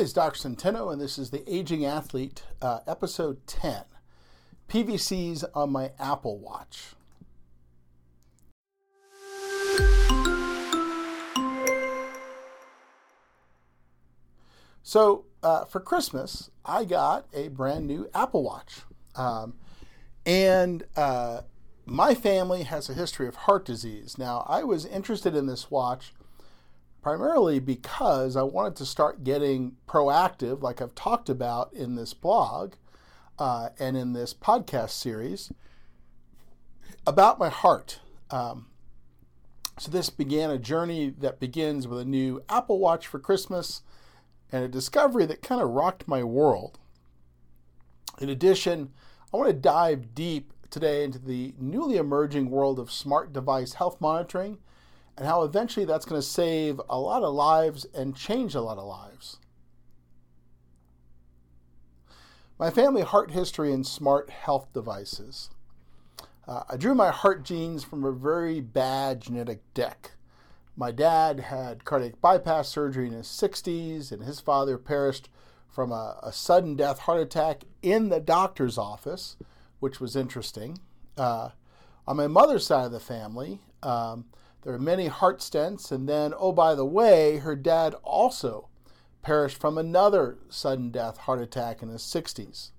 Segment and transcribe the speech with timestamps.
[0.00, 0.48] is Dr.
[0.48, 3.82] Centeno, and this is the Aging Athlete, uh, episode 10
[4.66, 6.94] PVCs on my Apple Watch.
[14.82, 18.80] So, uh, for Christmas, I got a brand new Apple Watch.
[19.16, 19.52] Um,
[20.24, 21.42] and uh,
[21.84, 24.16] my family has a history of heart disease.
[24.16, 26.14] Now, I was interested in this watch
[27.02, 32.74] primarily because I wanted to start getting proactive, like I've talked about in this blog
[33.38, 35.50] uh, and in this podcast series,
[37.06, 38.00] about my heart.
[38.30, 38.66] Um,
[39.78, 43.80] so, this began a journey that begins with a new Apple Watch for Christmas
[44.52, 46.78] and a discovery that kind of rocked my world.
[48.20, 48.90] In addition,
[49.32, 54.00] I want to dive deep today into the newly emerging world of smart device health
[54.00, 54.58] monitoring
[55.20, 58.78] and how eventually that's going to save a lot of lives and change a lot
[58.78, 59.36] of lives.
[62.58, 65.50] My family heart history and smart health devices.
[66.48, 70.12] Uh, I drew my heart genes from a very bad genetic deck.
[70.74, 75.28] My dad had cardiac bypass surgery in his 60s, and his father perished
[75.68, 79.36] from a, a sudden death heart attack in the doctor's office,
[79.80, 80.78] which was interesting.
[81.18, 81.50] Uh,
[82.06, 84.24] on my mother's side of the family, um,
[84.62, 88.68] there are many heart stents, and then, oh, by the way, her dad also
[89.22, 92.70] perished from another sudden death heart attack in his 60s.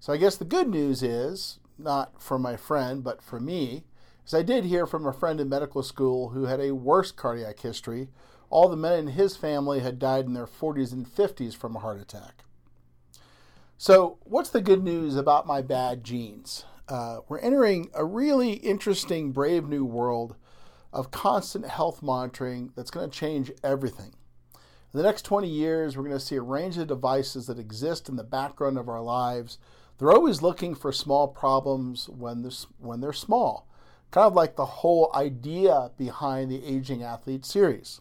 [0.00, 3.84] So I guess the good news is, not for my friend, but for me,
[4.26, 7.60] is I did hear from a friend in medical school who had a worse cardiac
[7.60, 8.08] history.
[8.50, 11.80] All the men in his family had died in their 40s and 50s from a
[11.80, 12.44] heart attack.
[13.76, 16.64] So, what's the good news about my bad genes?
[16.88, 20.36] Uh, we're entering a really interesting, brave new world
[20.94, 24.14] of constant health monitoring that's going to change everything.
[24.94, 28.08] In the next 20 years, we're going to see a range of devices that exist
[28.08, 29.58] in the background of our lives.
[29.98, 33.68] They're always looking for small problems when they're, when they're small,
[34.12, 38.00] kind of like the whole idea behind the Aging Athlete series.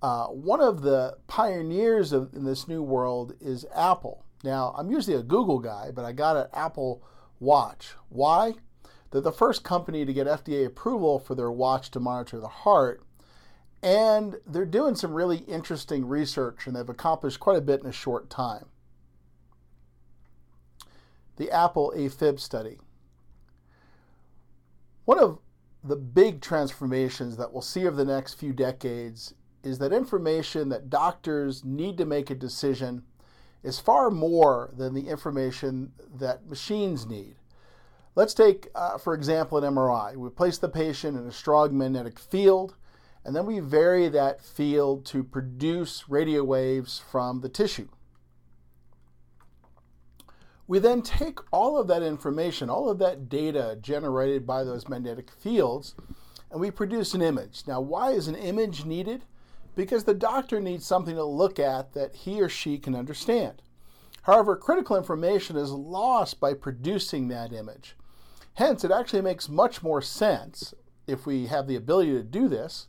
[0.00, 4.24] Uh, one of the pioneers of, in this new world is Apple.
[4.44, 7.02] Now, I'm usually a Google guy, but I got an Apple
[7.40, 7.94] Watch.
[8.08, 8.54] Why?
[9.14, 13.00] They're the first company to get FDA approval for their watch to monitor the heart.
[13.80, 17.92] And they're doing some really interesting research, and they've accomplished quite a bit in a
[17.92, 18.64] short time.
[21.36, 22.80] The Apple AFib study.
[25.04, 25.38] One of
[25.84, 29.32] the big transformations that we'll see over the next few decades
[29.62, 33.04] is that information that doctors need to make a decision
[33.62, 37.36] is far more than the information that machines need.
[38.16, 40.16] Let's take, uh, for example, an MRI.
[40.16, 42.76] We place the patient in a strong magnetic field,
[43.24, 47.88] and then we vary that field to produce radio waves from the tissue.
[50.68, 55.30] We then take all of that information, all of that data generated by those magnetic
[55.30, 55.96] fields,
[56.50, 57.64] and we produce an image.
[57.66, 59.24] Now, why is an image needed?
[59.74, 63.60] Because the doctor needs something to look at that he or she can understand.
[64.22, 67.96] However, critical information is lost by producing that image.
[68.54, 70.74] Hence, it actually makes much more sense,
[71.06, 72.86] if we have the ability to do this,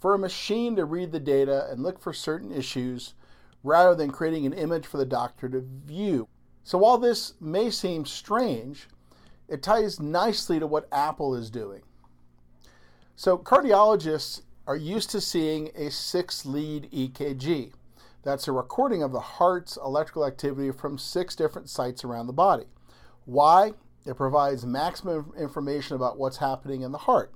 [0.00, 3.14] for a machine to read the data and look for certain issues
[3.62, 6.28] rather than creating an image for the doctor to view.
[6.64, 8.88] So, while this may seem strange,
[9.48, 11.82] it ties nicely to what Apple is doing.
[13.14, 17.72] So, cardiologists are used to seeing a six lead EKG.
[18.24, 22.66] That's a recording of the heart's electrical activity from six different sites around the body.
[23.24, 23.74] Why?
[24.06, 27.32] It provides maximum information about what's happening in the heart.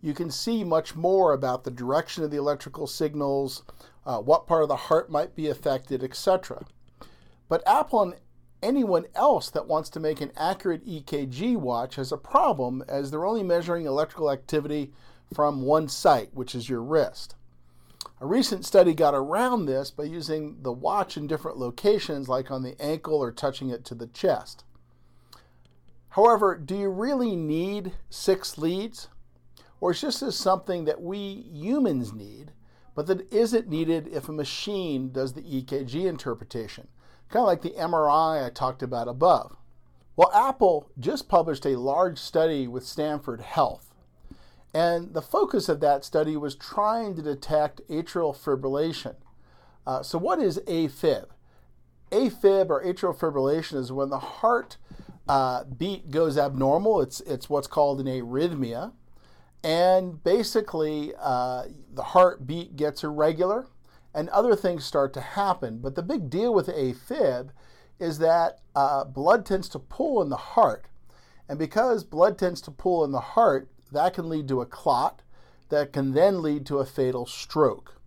[0.00, 3.62] You can see much more about the direction of the electrical signals,
[4.04, 6.64] uh, what part of the heart might be affected, etc.
[7.48, 8.14] But Apple and
[8.62, 13.26] anyone else that wants to make an accurate EKG watch has a problem as they're
[13.26, 14.92] only measuring electrical activity
[15.32, 17.34] from one site, which is your wrist.
[18.20, 22.62] A recent study got around this by using the watch in different locations, like on
[22.62, 24.64] the ankle or touching it to the chest.
[26.16, 29.08] However, do you really need six leads?
[29.82, 31.18] Or is this just something that we
[31.52, 32.52] humans need,
[32.94, 36.88] but that isn't needed if a machine does the EKG interpretation?
[37.28, 39.56] Kind of like the MRI I talked about above.
[40.16, 43.92] Well, Apple just published a large study with Stanford Health.
[44.72, 49.16] And the focus of that study was trying to detect atrial fibrillation.
[49.86, 51.26] Uh, so, what is AFib?
[52.10, 54.78] AFib or atrial fibrillation is when the heart
[55.28, 57.00] uh, beat goes abnormal.
[57.00, 58.92] It's it's what's called an arrhythmia,
[59.64, 63.66] and basically uh, the heartbeat gets irregular,
[64.14, 65.78] and other things start to happen.
[65.78, 67.50] But the big deal with AFib
[67.98, 70.86] is that uh, blood tends to pool in the heart.
[71.48, 75.22] And because blood tends to pool in the heart, that can lead to a clot
[75.68, 78.00] that can then lead to a fatal stroke.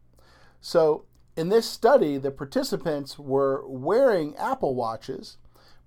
[0.62, 1.06] So,
[1.36, 5.38] in this study, the participants were wearing Apple Watches,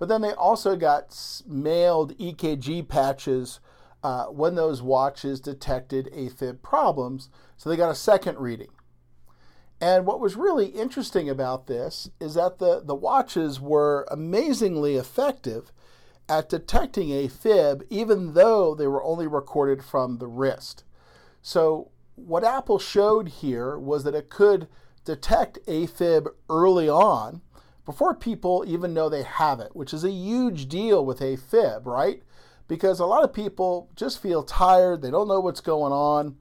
[0.02, 1.16] but then they also got
[1.46, 3.60] mailed EKG patches
[4.02, 7.30] uh, when those watches detected AFib problems.
[7.56, 8.70] So, they got a second reading.
[9.80, 15.70] And what was really interesting about this is that the, the watches were amazingly effective
[16.28, 20.82] at detecting AFib, even though they were only recorded from the wrist.
[21.42, 24.66] So, what Apple showed here was that it could
[25.04, 27.40] detect AFib early on
[27.84, 32.22] before people even know they have it, which is a huge deal with AFib, right?
[32.68, 36.36] Because a lot of people just feel tired, they don't know what's going on.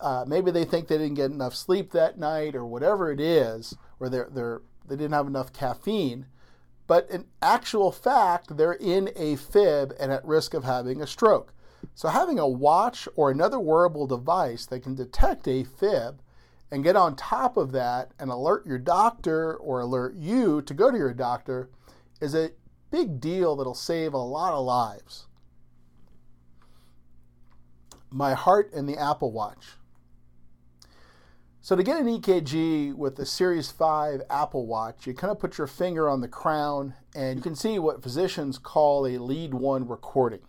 [0.00, 3.74] Uh, maybe they think they didn't get enough sleep that night or whatever it is,
[3.98, 6.26] or they're, they're, they didn't have enough caffeine.
[6.86, 11.54] But in actual fact, they're in AFib and at risk of having a stroke.
[11.94, 16.16] So, having a watch or another wearable device that can detect AFib
[16.70, 20.90] and get on top of that and alert your doctor or alert you to go
[20.90, 21.70] to your doctor
[22.20, 22.50] is a
[22.90, 25.26] big deal that'll save a lot of lives.
[28.10, 29.76] My heart and the Apple Watch.
[31.60, 35.56] So to get an EKG with the Series 5 Apple Watch, you kind of put
[35.58, 39.88] your finger on the crown and you can see what physicians call a lead one
[39.88, 40.42] recording.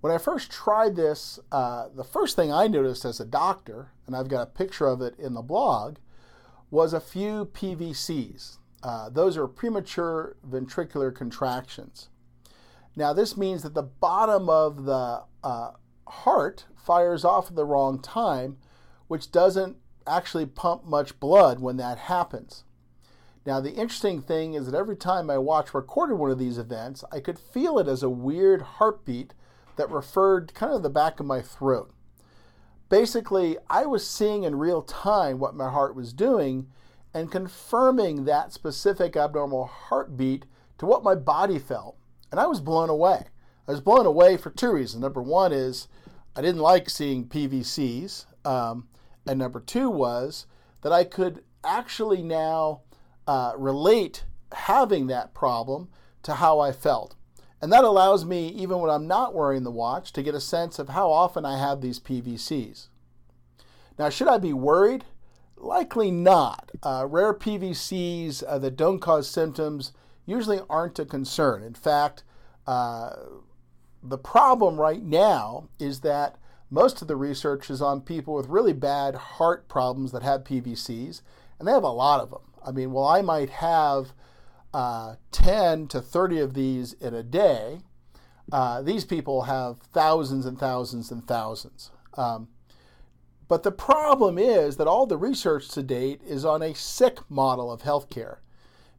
[0.00, 4.16] When I first tried this, uh, the first thing I noticed as a doctor, and
[4.16, 5.96] I've got a picture of it in the blog,
[6.70, 8.58] was a few PVCs.
[8.82, 12.08] Uh, those are premature ventricular contractions.
[12.96, 15.72] Now, this means that the bottom of the uh,
[16.08, 18.56] heart fires off at the wrong time,
[19.06, 19.76] which doesn't
[20.06, 22.64] actually pump much blood when that happens.
[23.44, 27.04] Now, the interesting thing is that every time my watch recorded one of these events,
[27.12, 29.34] I could feel it as a weird heartbeat
[29.76, 31.92] that referred kind of the back of my throat.
[32.88, 36.68] Basically, I was seeing in real time what my heart was doing
[37.14, 40.44] and confirming that specific abnormal heartbeat
[40.78, 41.96] to what my body felt.
[42.30, 43.26] And I was blown away.
[43.66, 45.02] I was blown away for two reasons.
[45.02, 45.88] Number one is
[46.34, 48.26] I didn't like seeing PVCs.
[48.44, 48.88] Um,
[49.26, 50.46] and number two was
[50.82, 52.82] that I could actually now
[53.26, 55.88] uh, relate having that problem
[56.22, 57.14] to how I felt.
[57.62, 60.78] And that allows me, even when I'm not wearing the watch, to get a sense
[60.78, 62.88] of how often I have these PVCs.
[63.98, 65.04] Now, should I be worried?
[65.56, 66.70] Likely not.
[66.82, 69.92] Uh, rare PVCs uh, that don't cause symptoms
[70.24, 71.62] usually aren't a concern.
[71.62, 72.24] In fact,
[72.66, 73.16] uh,
[74.02, 76.36] the problem right now is that
[76.70, 81.20] most of the research is on people with really bad heart problems that have PVCs,
[81.58, 82.40] and they have a lot of them.
[82.64, 84.12] I mean, well, I might have
[84.72, 87.80] uh, 10 to 30 of these in a day.
[88.52, 91.90] Uh, these people have thousands and thousands and thousands.
[92.14, 92.48] Um,
[93.48, 97.72] but the problem is that all the research to date is on a sick model
[97.72, 98.38] of healthcare,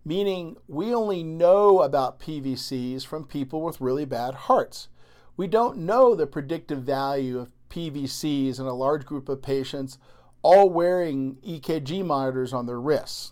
[0.04, 4.90] meaning we only know about PVCs from people with really bad hearts.
[5.38, 9.98] We don't know the predictive value of PVCs in a large group of patients,
[10.42, 13.32] all wearing EKG monitors on their wrists.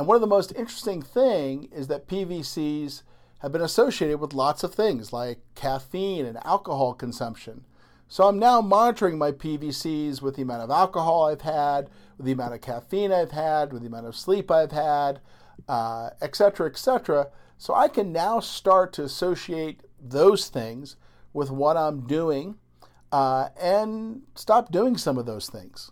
[0.00, 3.02] And one of the most interesting thing is that PVCs
[3.40, 7.66] have been associated with lots of things like caffeine and alcohol consumption.
[8.08, 12.32] So I'm now monitoring my PVCs with the amount of alcohol I've had, with the
[12.32, 15.20] amount of caffeine I've had, with the amount of sleep I've had,
[15.68, 17.28] uh, et cetera, et cetera.
[17.58, 20.96] So I can now start to associate those things
[21.34, 22.56] with what I'm doing
[23.12, 25.90] uh, and stop doing some of those things.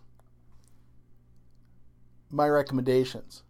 [2.31, 3.43] My recommendations.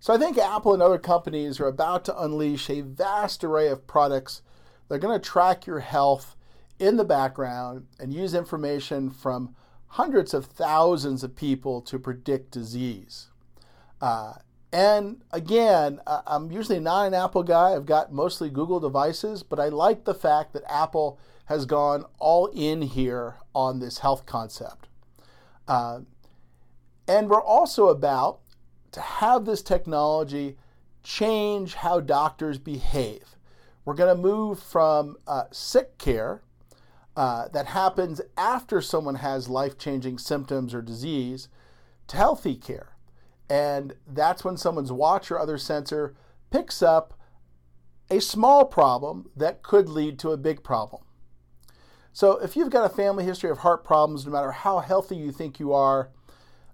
[0.00, 3.86] So I think Apple and other companies are about to unleash a vast array of
[3.86, 4.42] products
[4.88, 6.36] that are going to track your health
[6.78, 9.54] in the background and use information from
[9.92, 13.28] hundreds of thousands of people to predict disease.
[14.00, 14.34] Uh,
[14.72, 17.74] and again, I'm usually not an Apple guy.
[17.74, 22.46] I've got mostly Google devices, but I like the fact that Apple has gone all
[22.48, 24.86] in here on this health concept.
[25.66, 26.00] Uh,
[27.08, 28.40] and we're also about
[28.92, 30.56] to have this technology
[31.02, 33.36] change how doctors behave.
[33.84, 36.42] We're going to move from uh, sick care
[37.16, 41.48] uh, that happens after someone has life changing symptoms or disease
[42.08, 42.90] to healthy care.
[43.50, 46.14] And that's when someone's watch or other sensor
[46.50, 47.14] picks up
[48.10, 51.02] a small problem that could lead to a big problem.
[52.12, 55.30] So if you've got a family history of heart problems, no matter how healthy you
[55.30, 56.10] think you are,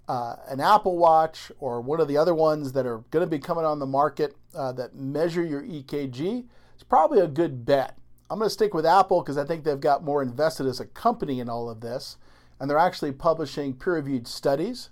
[0.09, 3.39] uh, an Apple Watch or one of the other ones that are going to be
[3.39, 6.45] coming on the market uh, that measure your EKG,
[6.75, 7.99] it's probably a good bet.
[8.31, 10.87] I'm going to stick with Apple because I think they've got more invested as a
[10.87, 12.17] company in all of this,
[12.59, 14.91] and they're actually publishing peer reviewed studies.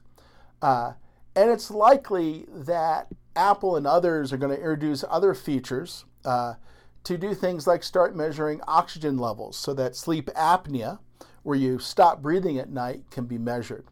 [0.60, 0.92] Uh,
[1.34, 6.54] and it's likely that Apple and others are going to introduce other features uh,
[7.04, 10.98] to do things like start measuring oxygen levels so that sleep apnea,
[11.42, 13.86] where you stop breathing at night, can be measured.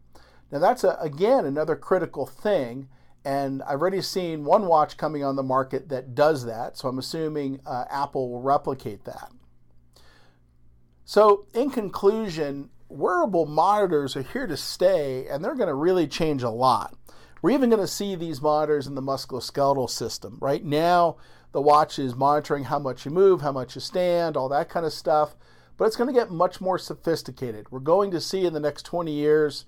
[0.51, 2.89] Now, that's a, again another critical thing,
[3.25, 6.99] and I've already seen one watch coming on the market that does that, so I'm
[6.99, 9.31] assuming uh, Apple will replicate that.
[11.05, 16.43] So, in conclusion, wearable monitors are here to stay, and they're going to really change
[16.43, 16.95] a lot.
[17.43, 20.37] We're even going to see these monitors in the musculoskeletal system.
[20.41, 21.17] Right now,
[21.53, 24.87] the watch is monitoring how much you move, how much you stand, all that kind
[24.87, 25.37] of stuff,
[25.77, 27.67] but it's going to get much more sophisticated.
[27.71, 29.65] We're going to see in the next 20 years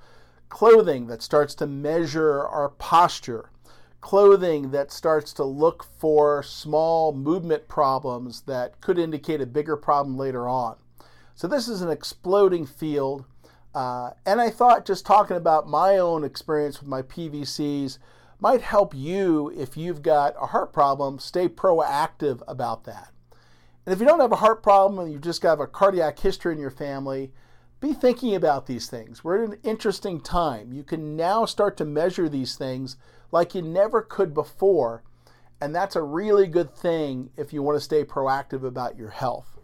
[0.52, 3.48] clothing that starts to measure our posture,
[4.02, 10.18] clothing that starts to look for small movement problems that could indicate a bigger problem
[10.18, 10.76] later on.
[11.34, 13.24] So, this is an exploding field.
[13.74, 17.96] Uh, and I thought just talking about my own experience with my PVCs
[18.38, 23.08] might help you if you've got a heart problem, stay proactive about that.
[23.86, 26.52] And if you don't have a heart problem and you just got a cardiac history
[26.52, 27.32] in your family,
[27.82, 29.22] be thinking about these things.
[29.22, 30.72] We're at an interesting time.
[30.72, 32.96] You can now start to measure these things
[33.32, 35.02] like you never could before.
[35.60, 39.58] And that's a really good thing if you want to stay proactive about your health.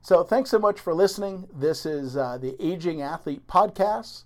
[0.00, 1.48] So, thanks so much for listening.
[1.52, 4.24] This is uh, the Aging Athlete Podcast,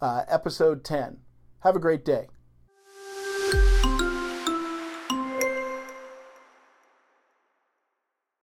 [0.00, 1.18] uh, episode 10.
[1.60, 2.28] Have a great day.